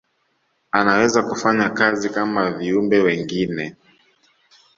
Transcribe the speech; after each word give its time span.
anaweza 0.71 1.23
kufanya 1.23 1.69
kazi 1.69 2.09
kama 2.09 2.51
viumbe 2.51 2.99
wengine 3.01 3.75